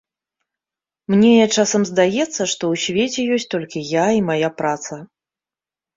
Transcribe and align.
Мне 1.13 1.33
часам 1.55 1.81
здаецца, 1.91 2.41
што 2.53 2.63
ў 2.77 2.83
свеце 2.85 3.21
ёсць 3.39 3.49
толькі 3.55 3.85
я 3.93 4.07
і 4.21 4.27
мая 4.31 4.49
праца. 4.63 5.01